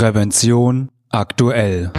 [0.00, 1.92] Prävention aktuell.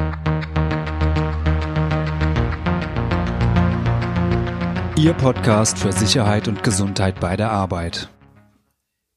[4.98, 8.10] Ihr Podcast für Sicherheit und Gesundheit bei der Arbeit.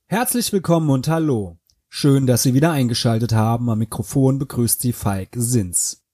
[0.04, 1.56] Herzlich willkommen und hallo.
[1.88, 3.70] Schön, dass Sie wieder eingeschaltet haben.
[3.70, 6.04] Am Mikrofon begrüßt Sie Falk Sins.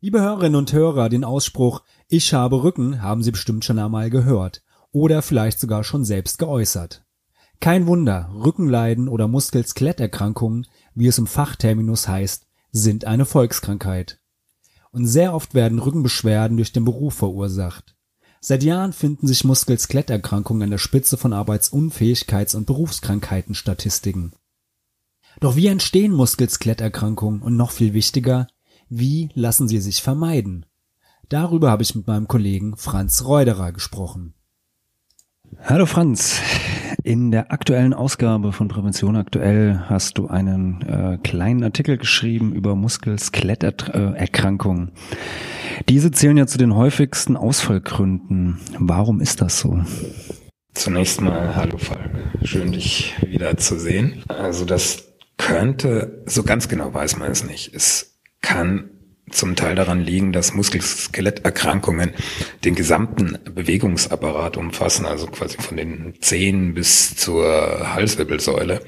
[0.00, 4.62] Liebe Hörerinnen und Hörer, den Ausspruch Ich habe Rücken haben Sie bestimmt schon einmal gehört
[4.90, 7.04] oder vielleicht sogar schon selbst geäußert.
[7.62, 14.20] Kein Wunder, Rückenleiden oder Muskel-Skeletterkrankungen, wie es im Fachterminus heißt, sind eine Volkskrankheit.
[14.90, 17.96] Und sehr oft werden Rückenbeschwerden durch den Beruf verursacht.
[18.40, 24.32] Seit Jahren finden sich Muskel-Skeletterkrankungen an der Spitze von Arbeitsunfähigkeits- und Berufskrankheitenstatistiken.
[25.40, 28.48] Doch wie entstehen Muskel-Skeletterkrankungen und noch viel wichtiger,
[28.88, 30.66] wie lassen sie sich vermeiden?
[31.28, 34.34] Darüber habe ich mit meinem Kollegen Franz Reuderer gesprochen.
[35.60, 36.40] Hallo Franz,
[37.04, 42.74] in der aktuellen Ausgabe von Prävention aktuell hast du einen äh, kleinen Artikel geschrieben über
[42.74, 44.90] Muskel-Skeletterkrankungen.
[45.88, 48.58] Diese zählen ja zu den häufigsten Ausfallgründen.
[48.78, 49.80] Warum ist das so?
[50.74, 52.10] Zunächst mal hallo Falk,
[52.42, 54.24] schön dich wieder zu sehen.
[54.28, 57.72] Also das könnte, so ganz genau weiß man es nicht.
[57.74, 58.90] Es kann
[59.32, 62.12] zum Teil daran liegen, dass Muskel-Skeletterkrankungen
[62.64, 68.80] den gesamten Bewegungsapparat umfassen, also quasi von den Zehen bis zur Halswirbelsäule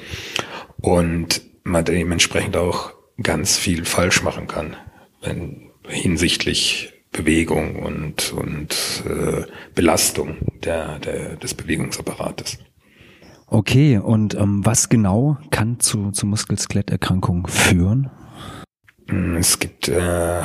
[0.80, 4.76] und man dementsprechend auch ganz viel falsch machen kann,
[5.22, 12.58] wenn, hinsichtlich Bewegung und, und äh, Belastung der, der, des Bewegungsapparates.
[13.46, 18.10] Okay, und ähm, was genau kann zu, zu Muskel-Skeletterkrankungen führen?
[19.06, 20.42] Mm, es gibt, äh,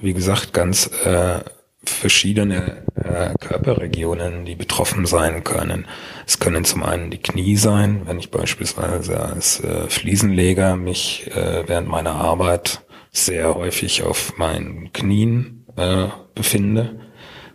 [0.00, 1.40] wie gesagt, ganz äh,
[1.84, 5.86] verschiedene äh, Körperregionen, die betroffen sein können.
[6.26, 11.64] Es können zum einen die Knie sein, wenn ich beispielsweise als äh, Fliesenleger mich äh,
[11.66, 17.00] während meiner Arbeit sehr häufig auf meinen Knien äh, befinde,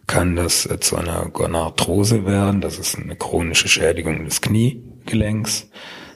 [0.07, 2.61] kann das äh, zu einer Gonarthrose werden.
[2.61, 5.69] Das ist eine chronische Schädigung des Kniegelenks.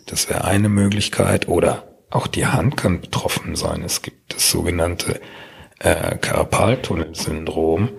[0.05, 1.47] Das wäre eine Möglichkeit.
[1.47, 3.83] Oder auch die Hand kann betroffen sein.
[3.83, 5.19] Es gibt das sogenannte
[5.79, 7.89] äh, Karpaltunnelsyndrom.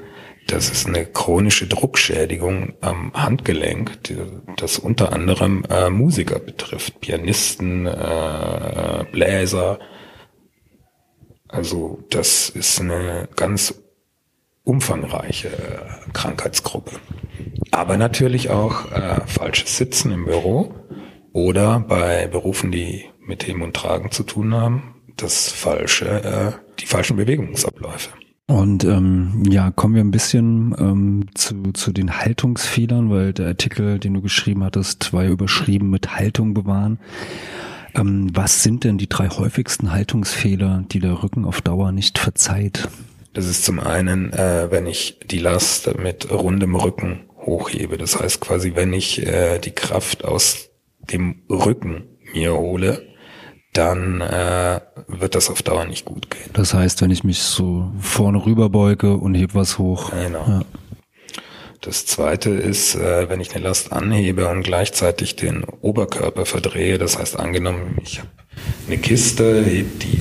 [0.47, 4.17] Das ist eine chronische Druckschädigung am Handgelenk, die,
[4.57, 9.79] das unter anderem äh, Musiker betrifft, Pianisten, äh, Bläser.
[11.49, 13.75] Also das ist eine ganz
[14.65, 16.93] umfangreiche äh, Krankheitsgruppe.
[17.71, 20.75] Aber natürlich auch äh, falsches Sitzen im Büro
[21.33, 26.87] oder bei Berufen, die mit Heben und Tragen zu tun haben, das falsche, äh, die
[26.87, 28.11] falschen Bewegungsabläufe.
[28.47, 33.99] Und ähm, ja, kommen wir ein bisschen ähm, zu, zu den Haltungsfehlern, weil der Artikel,
[33.99, 36.99] den du geschrieben hattest, war ja überschrieben mit Haltung bewahren.
[37.94, 42.88] Ähm, was sind denn die drei häufigsten Haltungsfehler, die der Rücken auf Dauer nicht verzeiht?
[43.34, 47.99] Das ist zum einen, äh, wenn ich die Last mit rundem Rücken hochhebe.
[47.99, 53.08] Das heißt quasi, wenn ich äh, die Kraft aus dem Rücken mir hole,
[53.78, 56.50] dann äh, wird das auf Dauer nicht gut gehen.
[56.53, 60.11] Das heißt, wenn ich mich so vorne rüber beuge und heb was hoch.
[60.11, 60.44] Genau.
[60.47, 60.61] Ja.
[61.81, 67.19] Das zweite ist, äh, wenn ich eine Last anhebe und gleichzeitig den Oberkörper verdrehe, das
[67.19, 68.28] heißt angenommen, ich habe
[68.88, 70.19] eine Kiste, heb die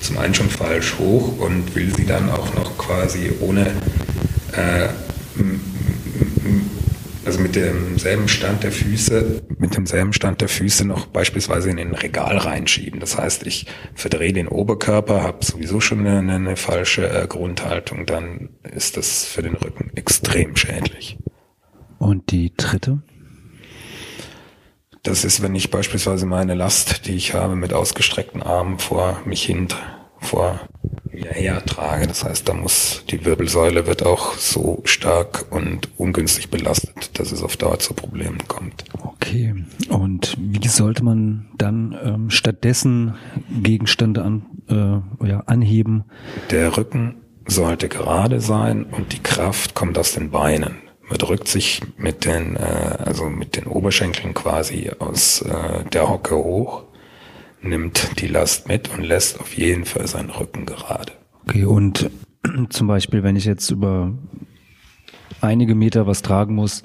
[0.00, 3.66] zum einen schon falsch hoch und will sie dann auch noch quasi ohne
[4.52, 4.88] äh,
[7.26, 11.94] also mit demselben Stand der Füße, mit demselben Stand der Füße noch beispielsweise in ein
[11.94, 13.00] Regal reinschieben.
[13.00, 18.50] Das heißt, ich verdrehe den Oberkörper, habe sowieso schon eine, eine falsche äh, Grundhaltung, dann
[18.62, 21.18] ist das für den Rücken extrem schädlich.
[21.98, 23.02] Und die dritte?
[25.02, 29.44] Das ist, wenn ich beispielsweise meine Last, die ich habe, mit ausgestreckten Armen vor mich
[29.44, 29.68] hin
[30.18, 30.60] vor
[31.16, 32.06] mir hertrage.
[32.06, 37.42] Das heißt, da muss die Wirbelsäule wird auch so stark und ungünstig belastet, dass es
[37.42, 38.84] auf Dauer zu Problemen kommt.
[39.02, 39.54] Okay.
[39.88, 43.14] Und wie sollte man dann ähm, stattdessen
[43.62, 46.04] Gegenstände an, äh, ja, anheben?
[46.50, 47.16] Der Rücken
[47.46, 50.76] sollte gerade sein und die Kraft kommt aus den Beinen.
[51.08, 56.36] Man drückt sich mit den, äh, also mit den Oberschenkeln quasi aus äh, der Hocke
[56.36, 56.84] hoch
[57.62, 61.12] nimmt die Last mit und lässt auf jeden Fall seinen Rücken gerade.
[61.46, 62.10] Okay, und
[62.70, 64.12] zum Beispiel, wenn ich jetzt über
[65.40, 66.82] einige Meter was tragen muss,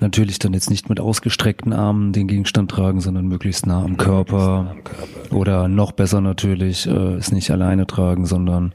[0.00, 4.64] natürlich dann jetzt nicht mit ausgestreckten Armen den Gegenstand tragen, sondern möglichst nah am Körper.
[4.64, 5.34] Nah am Körper.
[5.36, 8.74] Oder noch besser natürlich, äh, es nicht alleine tragen, sondern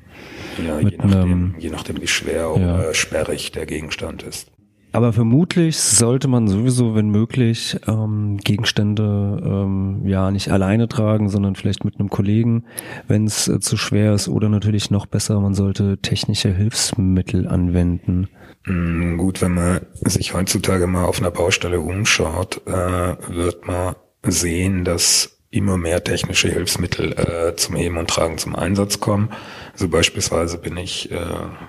[0.66, 2.76] ja, mit je, nachdem, einem, je nachdem, wie schwer ja.
[2.76, 4.52] oder sperrig der Gegenstand ist.
[4.92, 11.56] Aber vermutlich sollte man sowieso, wenn möglich, ähm, Gegenstände ähm, ja nicht alleine tragen, sondern
[11.56, 12.66] vielleicht mit einem Kollegen,
[13.08, 14.28] wenn es äh, zu schwer ist.
[14.28, 18.30] Oder natürlich noch besser, man sollte technische Hilfsmittel anwenden.
[18.66, 24.86] Mm, gut, wenn man sich heutzutage mal auf einer Baustelle umschaut, äh, wird man sehen,
[24.86, 29.32] dass immer mehr technische Hilfsmittel äh, zum Heben und Tragen zum Einsatz kommen.
[29.74, 31.18] Also beispielsweise bin ich äh,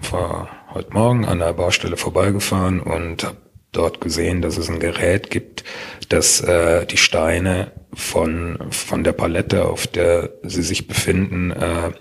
[0.02, 3.36] vor heute Morgen an der Baustelle vorbeigefahren und habe
[3.72, 5.64] dort gesehen, dass es ein Gerät gibt,
[6.08, 11.92] das äh, die Steine von von der Palette, auf der sie sich befinden, äh,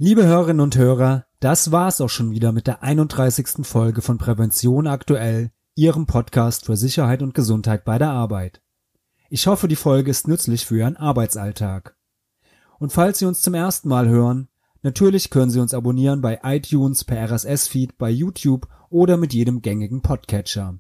[0.03, 3.67] Liebe Hörerinnen und Hörer, das war's auch schon wieder mit der 31.
[3.67, 8.63] Folge von Prävention aktuell Ihrem Podcast für Sicherheit und Gesundheit bei der Arbeit.
[9.29, 11.99] Ich hoffe, die Folge ist nützlich für Ihren Arbeitsalltag.
[12.79, 14.49] Und falls Sie uns zum ersten Mal hören,
[14.81, 20.01] natürlich können Sie uns abonnieren bei iTunes, per RSS-Feed, bei YouTube oder mit jedem gängigen
[20.01, 20.79] Podcatcher.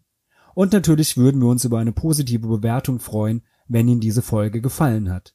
[0.55, 5.13] Und natürlich würden wir uns über eine positive Bewertung freuen, wenn Ihnen diese Folge gefallen
[5.13, 5.35] hat.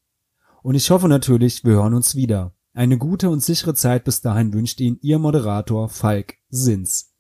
[0.64, 2.56] Und ich hoffe natürlich, wir hören uns wieder.
[2.78, 7.15] Eine gute und sichere Zeit bis dahin wünscht Ihnen Ihr Moderator Falk Sins.